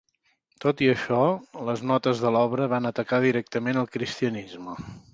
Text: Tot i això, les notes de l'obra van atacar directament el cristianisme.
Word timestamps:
Tot 0.63 0.79
i 0.85 0.89
això, 0.93 1.19
les 1.69 1.85
notes 1.93 2.23
de 2.25 2.33
l'obra 2.39 2.69
van 2.75 2.93
atacar 2.93 3.23
directament 3.29 3.83
el 3.85 3.93
cristianisme. 3.99 4.79